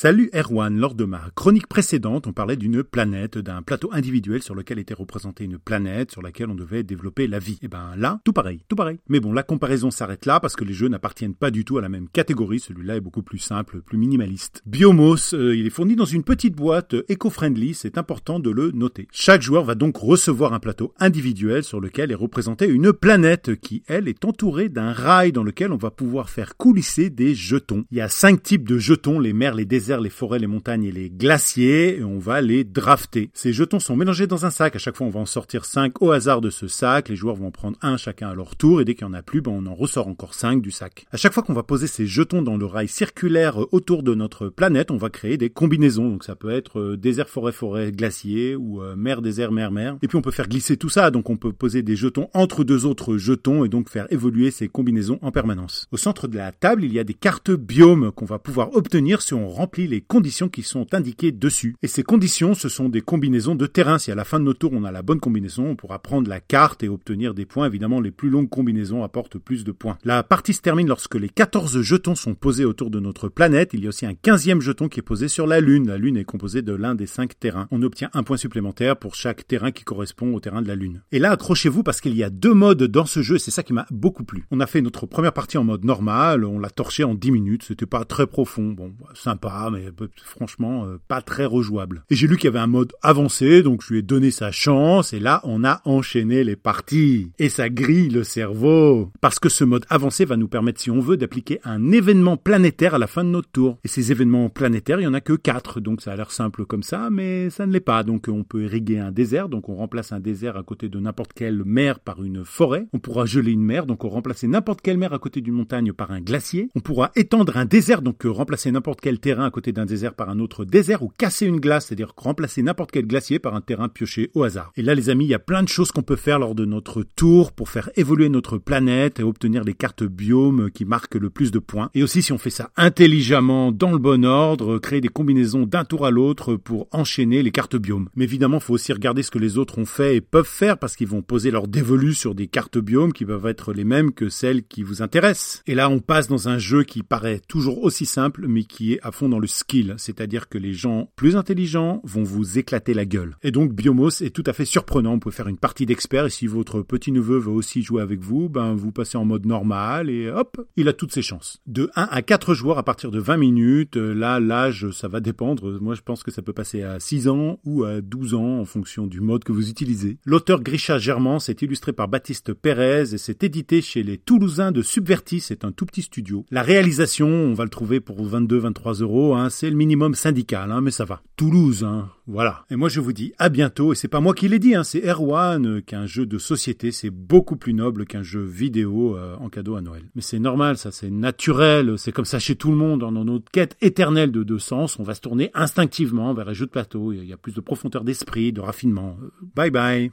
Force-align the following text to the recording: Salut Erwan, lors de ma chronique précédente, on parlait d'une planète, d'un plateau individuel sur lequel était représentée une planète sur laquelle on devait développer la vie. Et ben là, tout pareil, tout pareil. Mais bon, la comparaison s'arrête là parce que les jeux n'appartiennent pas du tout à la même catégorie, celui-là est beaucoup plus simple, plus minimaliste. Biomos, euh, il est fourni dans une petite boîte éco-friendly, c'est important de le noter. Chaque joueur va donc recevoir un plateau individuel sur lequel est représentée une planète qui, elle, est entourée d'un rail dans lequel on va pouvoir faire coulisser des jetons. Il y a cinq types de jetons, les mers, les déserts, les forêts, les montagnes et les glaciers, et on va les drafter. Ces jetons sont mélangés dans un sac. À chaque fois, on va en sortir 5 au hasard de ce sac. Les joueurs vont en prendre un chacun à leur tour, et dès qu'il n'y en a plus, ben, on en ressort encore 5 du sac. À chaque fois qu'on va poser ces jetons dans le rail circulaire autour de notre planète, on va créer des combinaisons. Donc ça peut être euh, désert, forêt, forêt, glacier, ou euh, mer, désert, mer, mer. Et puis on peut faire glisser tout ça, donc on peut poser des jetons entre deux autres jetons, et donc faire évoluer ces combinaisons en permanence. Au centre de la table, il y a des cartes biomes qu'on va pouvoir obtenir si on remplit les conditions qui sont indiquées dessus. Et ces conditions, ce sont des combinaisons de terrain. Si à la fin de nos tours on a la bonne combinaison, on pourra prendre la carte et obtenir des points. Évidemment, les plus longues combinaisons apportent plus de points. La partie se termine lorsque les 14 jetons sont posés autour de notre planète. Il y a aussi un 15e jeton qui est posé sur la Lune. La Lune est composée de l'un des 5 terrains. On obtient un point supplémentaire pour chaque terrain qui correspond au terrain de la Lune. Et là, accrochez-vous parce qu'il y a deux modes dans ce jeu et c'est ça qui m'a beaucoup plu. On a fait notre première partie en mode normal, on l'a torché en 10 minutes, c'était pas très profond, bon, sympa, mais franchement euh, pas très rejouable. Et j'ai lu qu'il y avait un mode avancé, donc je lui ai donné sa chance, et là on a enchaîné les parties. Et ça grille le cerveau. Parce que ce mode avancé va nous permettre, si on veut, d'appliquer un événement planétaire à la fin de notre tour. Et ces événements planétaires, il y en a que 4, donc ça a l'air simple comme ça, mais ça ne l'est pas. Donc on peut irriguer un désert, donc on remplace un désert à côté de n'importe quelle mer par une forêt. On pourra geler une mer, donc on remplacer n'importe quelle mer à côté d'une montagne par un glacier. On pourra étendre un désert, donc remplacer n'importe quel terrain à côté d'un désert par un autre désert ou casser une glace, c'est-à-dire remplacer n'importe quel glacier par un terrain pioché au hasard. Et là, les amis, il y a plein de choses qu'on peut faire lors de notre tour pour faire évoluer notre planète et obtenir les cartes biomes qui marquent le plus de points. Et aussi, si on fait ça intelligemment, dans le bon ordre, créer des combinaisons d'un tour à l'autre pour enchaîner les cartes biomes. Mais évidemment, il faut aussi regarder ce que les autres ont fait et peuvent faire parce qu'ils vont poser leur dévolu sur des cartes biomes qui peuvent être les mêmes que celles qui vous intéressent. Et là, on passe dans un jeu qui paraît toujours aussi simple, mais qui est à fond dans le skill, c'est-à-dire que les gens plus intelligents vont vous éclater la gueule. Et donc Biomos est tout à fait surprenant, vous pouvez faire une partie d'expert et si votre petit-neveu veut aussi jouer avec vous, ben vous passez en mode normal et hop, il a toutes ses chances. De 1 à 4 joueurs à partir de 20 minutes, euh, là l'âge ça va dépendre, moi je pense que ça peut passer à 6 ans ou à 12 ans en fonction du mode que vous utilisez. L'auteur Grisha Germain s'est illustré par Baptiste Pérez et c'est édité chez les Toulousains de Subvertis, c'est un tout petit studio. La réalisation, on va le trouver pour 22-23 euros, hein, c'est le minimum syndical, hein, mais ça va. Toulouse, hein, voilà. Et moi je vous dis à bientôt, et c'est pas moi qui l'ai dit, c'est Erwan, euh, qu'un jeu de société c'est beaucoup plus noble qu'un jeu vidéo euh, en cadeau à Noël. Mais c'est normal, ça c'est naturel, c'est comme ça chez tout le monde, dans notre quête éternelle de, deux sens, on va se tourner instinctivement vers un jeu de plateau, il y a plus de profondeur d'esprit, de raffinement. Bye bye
Salut 0.00 0.30
Erwan, 0.32 0.78
lors 0.78 0.94
de 0.94 1.04
ma 1.04 1.20
chronique 1.34 1.66
précédente, 1.66 2.28
on 2.28 2.32
parlait 2.32 2.54
d'une 2.54 2.84
planète, 2.84 3.36
d'un 3.36 3.62
plateau 3.62 3.90
individuel 3.92 4.44
sur 4.44 4.54
lequel 4.54 4.78
était 4.78 4.94
représentée 4.94 5.42
une 5.42 5.58
planète 5.58 6.12
sur 6.12 6.22
laquelle 6.22 6.50
on 6.50 6.54
devait 6.54 6.84
développer 6.84 7.26
la 7.26 7.40
vie. 7.40 7.58
Et 7.62 7.66
ben 7.66 7.96
là, 7.96 8.20
tout 8.22 8.32
pareil, 8.32 8.62
tout 8.68 8.76
pareil. 8.76 9.00
Mais 9.08 9.18
bon, 9.18 9.32
la 9.32 9.42
comparaison 9.42 9.90
s'arrête 9.90 10.24
là 10.24 10.38
parce 10.38 10.54
que 10.54 10.62
les 10.62 10.72
jeux 10.72 10.86
n'appartiennent 10.86 11.34
pas 11.34 11.50
du 11.50 11.64
tout 11.64 11.78
à 11.78 11.82
la 11.82 11.88
même 11.88 12.08
catégorie, 12.08 12.60
celui-là 12.60 12.94
est 12.94 13.00
beaucoup 13.00 13.24
plus 13.24 13.40
simple, 13.40 13.80
plus 13.80 13.98
minimaliste. 13.98 14.62
Biomos, 14.66 15.34
euh, 15.34 15.56
il 15.56 15.66
est 15.66 15.70
fourni 15.70 15.96
dans 15.96 16.04
une 16.04 16.22
petite 16.22 16.54
boîte 16.54 16.94
éco-friendly, 17.08 17.74
c'est 17.74 17.98
important 17.98 18.38
de 18.38 18.50
le 18.50 18.70
noter. 18.70 19.08
Chaque 19.10 19.42
joueur 19.42 19.64
va 19.64 19.74
donc 19.74 19.96
recevoir 19.96 20.52
un 20.52 20.60
plateau 20.60 20.94
individuel 21.00 21.64
sur 21.64 21.80
lequel 21.80 22.12
est 22.12 22.14
représentée 22.14 22.68
une 22.68 22.92
planète 22.92 23.56
qui, 23.56 23.82
elle, 23.88 24.06
est 24.06 24.24
entourée 24.24 24.68
d'un 24.68 24.92
rail 24.92 25.32
dans 25.32 25.42
lequel 25.42 25.72
on 25.72 25.76
va 25.76 25.90
pouvoir 25.90 26.30
faire 26.30 26.56
coulisser 26.56 27.10
des 27.10 27.34
jetons. 27.34 27.84
Il 27.90 27.98
y 27.98 28.00
a 28.00 28.08
cinq 28.08 28.44
types 28.44 28.68
de 28.68 28.78
jetons, 28.78 29.18
les 29.18 29.32
mers, 29.32 29.56
les 29.56 29.64
déserts, 29.64 29.87
les 29.96 30.10
forêts, 30.10 30.38
les 30.38 30.46
montagnes 30.46 30.84
et 30.84 30.92
les 30.92 31.08
glaciers, 31.08 31.98
et 31.98 32.04
on 32.04 32.18
va 32.18 32.40
les 32.40 32.64
drafter. 32.64 33.30
Ces 33.32 33.52
jetons 33.52 33.80
sont 33.80 33.96
mélangés 33.96 34.26
dans 34.26 34.44
un 34.44 34.50
sac. 34.50 34.76
À 34.76 34.78
chaque 34.78 34.96
fois, 34.96 35.06
on 35.06 35.10
va 35.10 35.20
en 35.20 35.26
sortir 35.26 35.64
5 35.64 36.02
au 36.02 36.12
hasard 36.12 36.40
de 36.40 36.50
ce 36.50 36.68
sac. 36.68 37.08
Les 37.08 37.16
joueurs 37.16 37.36
vont 37.36 37.46
en 37.46 37.50
prendre 37.50 37.78
un 37.80 37.96
chacun 37.96 38.28
à 38.28 38.34
leur 38.34 38.56
tour, 38.56 38.80
et 38.80 38.84
dès 38.84 38.94
qu'il 38.94 39.06
n'y 39.06 39.14
en 39.14 39.18
a 39.18 39.22
plus, 39.22 39.40
ben, 39.40 39.52
on 39.52 39.66
en 39.66 39.74
ressort 39.74 40.08
encore 40.08 40.34
5 40.34 40.60
du 40.60 40.70
sac. 40.70 41.06
À 41.10 41.16
chaque 41.16 41.32
fois 41.32 41.42
qu'on 41.42 41.54
va 41.54 41.62
poser 41.62 41.86
ces 41.86 42.06
jetons 42.06 42.42
dans 42.42 42.56
le 42.56 42.66
rail 42.66 42.88
circulaire 42.88 43.58
autour 43.72 44.02
de 44.02 44.14
notre 44.14 44.48
planète, 44.48 44.90
on 44.90 44.96
va 44.98 45.08
créer 45.08 45.38
des 45.38 45.50
combinaisons. 45.50 46.10
Donc 46.10 46.24
ça 46.24 46.36
peut 46.36 46.50
être 46.50 46.80
euh, 46.80 46.96
désert, 46.96 47.28
forêt, 47.28 47.52
forêt, 47.52 47.92
glacier, 47.92 48.56
ou 48.56 48.82
euh, 48.82 48.96
mer, 48.96 49.22
désert, 49.22 49.52
mer, 49.52 49.70
mer. 49.70 49.96
Et 50.02 50.08
puis 50.08 50.18
on 50.18 50.22
peut 50.22 50.30
faire 50.30 50.48
glisser 50.48 50.76
tout 50.76 50.88
ça, 50.90 51.10
donc 51.10 51.30
on 51.30 51.36
peut 51.36 51.52
poser 51.52 51.82
des 51.82 51.96
jetons 51.96 52.28
entre 52.34 52.64
deux 52.64 52.84
autres 52.84 53.16
jetons, 53.16 53.64
et 53.64 53.68
donc 53.68 53.88
faire 53.88 54.06
évoluer 54.10 54.50
ces 54.50 54.68
combinaisons 54.68 55.18
en 55.22 55.30
permanence. 55.30 55.86
Au 55.92 55.96
centre 55.96 56.28
de 56.28 56.36
la 56.36 56.52
table, 56.52 56.84
il 56.84 56.92
y 56.92 56.98
a 56.98 57.04
des 57.04 57.14
cartes 57.14 57.50
biomes 57.50 58.12
qu'on 58.12 58.24
va 58.24 58.38
pouvoir 58.38 58.74
obtenir 58.74 59.22
si 59.22 59.34
on 59.34 59.48
remplit 59.68 59.86
les 59.86 60.00
conditions 60.00 60.48
qui 60.48 60.62
sont 60.62 60.94
indiquées 60.94 61.30
dessus. 61.30 61.76
Et 61.82 61.88
ces 61.88 62.02
conditions, 62.02 62.54
ce 62.54 62.70
sont 62.70 62.88
des 62.88 63.02
combinaisons 63.02 63.54
de 63.54 63.66
terrain. 63.66 63.98
Si 63.98 64.10
à 64.10 64.14
la 64.14 64.24
fin 64.24 64.40
de 64.40 64.44
nos 64.46 64.54
tours 64.54 64.72
on 64.72 64.82
a 64.84 64.90
la 64.90 65.02
bonne 65.02 65.20
combinaison, 65.20 65.66
on 65.66 65.76
pourra 65.76 65.98
prendre 65.98 66.26
la 66.26 66.40
carte 66.40 66.82
et 66.82 66.88
obtenir 66.88 67.34
des 67.34 67.44
points. 67.44 67.66
Évidemment, 67.66 68.00
les 68.00 68.10
plus 68.10 68.30
longues 68.30 68.48
combinaisons 68.48 69.04
apportent 69.04 69.36
plus 69.36 69.64
de 69.64 69.72
points. 69.72 69.98
La 70.04 70.22
partie 70.22 70.54
se 70.54 70.62
termine 70.62 70.88
lorsque 70.88 71.16
les 71.16 71.28
14 71.28 71.82
jetons 71.82 72.14
sont 72.14 72.34
posés 72.34 72.64
autour 72.64 72.88
de 72.88 72.98
notre 72.98 73.28
planète. 73.28 73.74
Il 73.74 73.82
y 73.82 73.86
a 73.86 73.90
aussi 73.90 74.06
un 74.06 74.12
15e 74.12 74.62
jeton 74.62 74.88
qui 74.88 75.00
est 75.00 75.02
posé 75.02 75.28
sur 75.28 75.46
la 75.46 75.60
Lune. 75.60 75.86
La 75.86 75.98
Lune 75.98 76.16
est 76.16 76.24
composée 76.24 76.62
de 76.62 76.72
l'un 76.72 76.94
des 76.94 77.06
5 77.06 77.38
terrains. 77.38 77.68
On 77.70 77.82
obtient 77.82 78.08
un 78.14 78.22
point 78.22 78.38
supplémentaire 78.38 78.96
pour 78.96 79.16
chaque 79.16 79.46
terrain 79.46 79.70
qui 79.70 79.84
correspond 79.84 80.32
au 80.32 80.40
terrain 80.40 80.62
de 80.62 80.68
la 80.68 80.76
Lune. 80.76 81.02
Et 81.12 81.18
là, 81.18 81.32
accrochez-vous 81.32 81.82
parce 81.82 82.00
qu'il 82.00 82.16
y 82.16 82.24
a 82.24 82.30
deux 82.30 82.54
modes 82.54 82.84
dans 82.84 83.04
ce 83.04 83.20
jeu 83.20 83.36
et 83.36 83.38
c'est 83.38 83.50
ça 83.50 83.62
qui 83.62 83.74
m'a 83.74 83.84
beaucoup 83.90 84.24
plu. 84.24 84.46
On 84.50 84.60
a 84.60 84.66
fait 84.66 84.80
notre 84.80 85.04
première 85.04 85.34
partie 85.34 85.58
en 85.58 85.64
mode 85.64 85.84
normal, 85.84 86.46
on 86.46 86.58
l'a 86.58 86.70
torché 86.70 87.04
en 87.04 87.14
10 87.14 87.30
minutes, 87.32 87.64
c'était 87.64 87.84
pas 87.84 88.06
très 88.06 88.26
profond, 88.26 88.72
bon, 88.72 88.94
sympa, 89.14 89.57
mais 89.70 89.86
franchement 90.24 90.86
euh, 90.86 90.98
pas 91.08 91.22
très 91.22 91.44
rejouable. 91.44 92.04
Et 92.10 92.14
j'ai 92.14 92.26
lu 92.26 92.36
qu'il 92.36 92.46
y 92.46 92.48
avait 92.48 92.58
un 92.58 92.66
mode 92.66 92.92
avancé, 93.02 93.62
donc 93.62 93.82
je 93.82 93.92
lui 93.92 94.00
ai 94.00 94.02
donné 94.02 94.30
sa 94.30 94.50
chance, 94.50 95.12
et 95.12 95.20
là 95.20 95.40
on 95.44 95.64
a 95.64 95.80
enchaîné 95.84 96.44
les 96.44 96.56
parties. 96.56 97.30
Et 97.38 97.48
ça 97.48 97.68
grille 97.68 98.08
le 98.08 98.24
cerveau. 98.24 99.10
Parce 99.20 99.38
que 99.38 99.48
ce 99.48 99.64
mode 99.64 99.84
avancé 99.88 100.24
va 100.24 100.36
nous 100.36 100.48
permettre, 100.48 100.80
si 100.80 100.90
on 100.90 101.00
veut, 101.00 101.16
d'appliquer 101.16 101.60
un 101.64 101.92
événement 101.92 102.36
planétaire 102.36 102.94
à 102.94 102.98
la 102.98 103.06
fin 103.06 103.24
de 103.24 103.30
notre 103.30 103.50
tour. 103.50 103.78
Et 103.84 103.88
ces 103.88 104.12
événements 104.12 104.48
planétaires, 104.48 105.00
il 105.00 105.04
y 105.04 105.06
en 105.06 105.14
a 105.14 105.20
que 105.20 105.32
4, 105.32 105.80
donc 105.80 106.00
ça 106.02 106.12
a 106.12 106.16
l'air 106.16 106.30
simple 106.30 106.64
comme 106.64 106.82
ça, 106.82 107.10
mais 107.10 107.50
ça 107.50 107.66
ne 107.66 107.72
l'est 107.72 107.80
pas. 107.80 108.02
Donc 108.02 108.26
on 108.28 108.44
peut 108.44 108.62
irriguer 108.62 108.98
un 108.98 109.12
désert, 109.12 109.48
donc 109.48 109.68
on 109.68 109.74
remplace 109.74 110.12
un 110.12 110.20
désert 110.20 110.56
à 110.56 110.62
côté 110.62 110.88
de 110.88 110.98
n'importe 110.98 111.32
quelle 111.32 111.64
mer 111.64 112.00
par 112.00 112.22
une 112.22 112.44
forêt. 112.44 112.86
On 112.92 112.98
pourra 112.98 113.26
geler 113.26 113.52
une 113.52 113.64
mer, 113.64 113.86
donc 113.86 114.04
on 114.04 114.08
remplacer 114.08 114.48
n'importe 114.48 114.80
quelle 114.80 114.98
mer 114.98 115.12
à 115.12 115.18
côté 115.18 115.40
d'une 115.40 115.54
montagne 115.54 115.92
par 115.92 116.10
un 116.10 116.20
glacier. 116.20 116.70
On 116.74 116.80
pourra 116.80 117.10
étendre 117.16 117.56
un 117.56 117.64
désert, 117.64 118.02
donc 118.02 118.22
remplacer 118.24 118.70
n'importe 118.70 119.00
quel 119.00 119.18
terrain 119.20 119.47
à 119.48 119.50
côté 119.50 119.72
d'un 119.72 119.86
désert 119.86 120.14
par 120.14 120.30
un 120.30 120.38
autre 120.38 120.64
désert 120.64 121.02
ou 121.02 121.10
casser 121.16 121.46
une 121.46 121.60
glace, 121.60 121.86
c'est-à-dire 121.86 122.12
remplacer 122.16 122.62
n'importe 122.62 122.92
quel 122.92 123.06
glacier 123.06 123.38
par 123.38 123.54
un 123.54 123.60
terrain 123.60 123.88
pioché 123.88 124.30
au 124.34 124.44
hasard. 124.44 124.72
Et 124.76 124.82
là, 124.82 124.94
les 124.94 125.10
amis, 125.10 125.24
il 125.24 125.30
y 125.30 125.34
a 125.34 125.38
plein 125.38 125.62
de 125.62 125.68
choses 125.68 125.92
qu'on 125.92 126.02
peut 126.02 126.16
faire 126.16 126.38
lors 126.38 126.54
de 126.54 126.64
notre 126.64 127.02
tour 127.02 127.52
pour 127.52 127.68
faire 127.68 127.90
évoluer 127.96 128.28
notre 128.28 128.58
planète 128.58 129.20
et 129.20 129.22
obtenir 129.22 129.64
les 129.64 129.74
cartes 129.74 130.04
biomes 130.04 130.70
qui 130.70 130.84
marquent 130.84 131.16
le 131.16 131.30
plus 131.30 131.50
de 131.50 131.58
points. 131.58 131.90
Et 131.94 132.02
aussi, 132.02 132.22
si 132.22 132.32
on 132.32 132.38
fait 132.38 132.50
ça 132.50 132.70
intelligemment, 132.76 133.72
dans 133.72 133.92
le 133.92 133.98
bon 133.98 134.24
ordre, 134.24 134.78
créer 134.78 135.00
des 135.00 135.08
combinaisons 135.08 135.66
d'un 135.66 135.84
tour 135.84 136.06
à 136.06 136.10
l'autre 136.10 136.56
pour 136.56 136.88
enchaîner 136.92 137.42
les 137.42 137.50
cartes 137.50 137.76
biomes. 137.76 138.08
Mais 138.14 138.24
évidemment, 138.24 138.58
il 138.58 138.62
faut 138.62 138.74
aussi 138.74 138.92
regarder 138.92 139.22
ce 139.22 139.30
que 139.30 139.38
les 139.38 139.58
autres 139.58 139.78
ont 139.78 139.86
fait 139.86 140.16
et 140.16 140.20
peuvent 140.20 140.46
faire 140.46 140.78
parce 140.78 140.96
qu'ils 140.96 141.08
vont 141.08 141.22
poser 141.22 141.50
leur 141.50 141.68
dévolu 141.68 142.14
sur 142.14 142.34
des 142.34 142.46
cartes 142.46 142.78
biomes 142.78 143.12
qui 143.12 143.24
peuvent 143.24 143.46
être 143.46 143.72
les 143.72 143.84
mêmes 143.84 144.12
que 144.12 144.28
celles 144.28 144.62
qui 144.64 144.82
vous 144.82 145.02
intéressent. 145.02 145.62
Et 145.66 145.74
là, 145.74 145.88
on 145.88 146.00
passe 146.00 146.28
dans 146.28 146.48
un 146.48 146.58
jeu 146.58 146.84
qui 146.84 147.02
paraît 147.02 147.40
toujours 147.48 147.82
aussi 147.82 148.06
simple, 148.06 148.46
mais 148.48 148.64
qui 148.64 148.94
est 148.94 149.00
à 149.02 149.12
fond 149.12 149.28
dans 149.28 149.37
le 149.38 149.46
skill, 149.46 149.94
c'est-à-dire 149.98 150.48
que 150.48 150.58
les 150.58 150.72
gens 150.72 151.10
plus 151.16 151.36
intelligents 151.36 152.00
vont 152.04 152.22
vous 152.22 152.58
éclater 152.58 152.94
la 152.94 153.04
gueule. 153.04 153.36
Et 153.42 153.50
donc 153.50 153.72
Biomos 153.72 154.22
est 154.22 154.34
tout 154.34 154.44
à 154.46 154.52
fait 154.52 154.64
surprenant, 154.64 155.14
vous 155.14 155.20
pouvez 155.20 155.34
faire 155.34 155.48
une 155.48 155.58
partie 155.58 155.86
d'expert 155.86 156.26
et 156.26 156.30
si 156.30 156.46
votre 156.46 156.82
petit-neveu 156.82 157.38
veut 157.38 157.50
aussi 157.50 157.82
jouer 157.82 158.02
avec 158.02 158.20
vous, 158.20 158.48
ben 158.48 158.74
vous 158.74 158.92
passez 158.92 159.18
en 159.18 159.24
mode 159.24 159.46
normal 159.46 160.10
et 160.10 160.30
hop, 160.30 160.60
il 160.76 160.88
a 160.88 160.92
toutes 160.92 161.12
ses 161.12 161.22
chances. 161.22 161.58
De 161.66 161.90
1 161.96 162.08
à 162.10 162.22
4 162.22 162.54
joueurs 162.54 162.78
à 162.78 162.82
partir 162.82 163.10
de 163.10 163.18
20 163.18 163.36
minutes, 163.36 163.96
euh, 163.96 164.14
là 164.14 164.40
l'âge 164.40 164.90
ça 164.90 165.08
va 165.08 165.20
dépendre, 165.20 165.80
moi 165.80 165.94
je 165.94 166.02
pense 166.02 166.22
que 166.22 166.30
ça 166.30 166.42
peut 166.42 166.52
passer 166.52 166.82
à 166.82 167.00
6 167.00 167.28
ans 167.28 167.60
ou 167.64 167.84
à 167.84 168.00
12 168.00 168.34
ans 168.34 168.60
en 168.60 168.64
fonction 168.64 169.06
du 169.06 169.20
mode 169.20 169.44
que 169.44 169.52
vous 169.52 169.70
utilisez. 169.70 170.18
L'auteur 170.24 170.62
Grisha 170.62 170.98
Germain 170.98 171.38
s'est 171.38 171.56
illustré 171.60 171.92
par 171.92 172.08
Baptiste 172.08 172.52
Pérez 172.52 173.14
et 173.14 173.18
c'est 173.18 173.44
édité 173.44 173.80
chez 173.80 174.02
les 174.02 174.18
Toulousains 174.18 174.72
de 174.72 174.82
Subvertis, 174.82 175.40
c'est 175.40 175.64
un 175.64 175.72
tout 175.72 175.86
petit 175.86 176.02
studio. 176.02 176.44
La 176.50 176.62
réalisation, 176.62 177.28
on 177.28 177.54
va 177.54 177.64
le 177.64 177.70
trouver 177.70 178.00
pour 178.00 178.24
22-23 178.26 179.02
euros, 179.02 179.27
hein, 179.34 179.50
c'est 179.50 179.70
le 179.70 179.76
minimum 179.76 180.14
syndical, 180.14 180.70
hein, 180.70 180.80
mais 180.80 180.90
ça 180.90 181.04
va. 181.04 181.22
Toulouse, 181.36 181.84
hein, 181.84 182.08
voilà. 182.26 182.64
Et 182.70 182.76
moi 182.76 182.88
je 182.88 183.00
vous 183.00 183.12
dis 183.12 183.32
à 183.38 183.48
bientôt, 183.48 183.92
et 183.92 183.96
c'est 183.96 184.08
pas 184.08 184.20
moi 184.20 184.34
qui 184.34 184.48
l'ai 184.48 184.58
dit, 184.58 184.74
c'est 184.84 185.06
Erwan, 185.06 185.66
euh, 185.66 185.80
qu'un 185.80 186.06
jeu 186.06 186.26
de 186.26 186.38
société 186.38 186.92
c'est 186.92 187.10
beaucoup 187.10 187.56
plus 187.56 187.74
noble 187.74 188.06
qu'un 188.06 188.22
jeu 188.22 188.42
vidéo 188.42 189.16
euh, 189.16 189.36
en 189.40 189.48
cadeau 189.48 189.76
à 189.76 189.80
Noël. 189.80 190.04
Mais 190.14 190.22
c'est 190.22 190.38
normal, 190.38 190.76
ça 190.76 190.90
c'est 190.90 191.10
naturel, 191.10 191.98
c'est 191.98 192.12
comme 192.12 192.24
ça 192.24 192.38
chez 192.38 192.56
tout 192.56 192.70
le 192.70 192.76
monde, 192.76 193.00
dans 193.00 193.12
notre 193.12 193.50
quête 193.50 193.76
éternelle 193.80 194.32
de, 194.32 194.42
deux 194.42 194.58
sens, 194.58 194.98
on 194.98 195.02
va 195.02 195.14
se 195.14 195.20
tourner 195.20 195.50
instinctivement 195.54 196.34
vers 196.34 196.48
un 196.48 196.54
jeu 196.54 196.66
de 196.66 196.70
plateau, 196.70 197.12
il 197.12 197.24
y 197.24 197.32
a 197.32 197.36
plus 197.36 197.52
de 197.52 197.60
profondeur 197.60 198.04
d'esprit, 198.04 198.52
de 198.52 198.60
raffinement. 198.60 199.16
Bye 199.54 199.70
bye 199.70 200.10